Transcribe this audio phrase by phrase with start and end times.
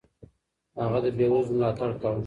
[0.81, 2.19] هغه د بېوزلو ملاتړ کاوه.